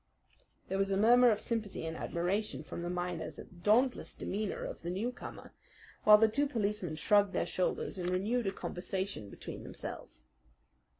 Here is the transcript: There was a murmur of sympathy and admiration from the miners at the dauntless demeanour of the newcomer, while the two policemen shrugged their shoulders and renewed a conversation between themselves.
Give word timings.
There 0.67 0.79
was 0.79 0.89
a 0.89 0.97
murmur 0.97 1.29
of 1.29 1.39
sympathy 1.39 1.85
and 1.85 1.95
admiration 1.95 2.63
from 2.63 2.81
the 2.81 2.89
miners 2.89 3.37
at 3.37 3.49
the 3.49 3.55
dauntless 3.57 4.15
demeanour 4.15 4.63
of 4.63 4.81
the 4.81 4.89
newcomer, 4.89 5.53
while 6.05 6.17
the 6.17 6.27
two 6.27 6.47
policemen 6.47 6.95
shrugged 6.95 7.33
their 7.33 7.45
shoulders 7.45 7.99
and 7.99 8.09
renewed 8.09 8.47
a 8.47 8.51
conversation 8.51 9.29
between 9.29 9.61
themselves. 9.61 10.23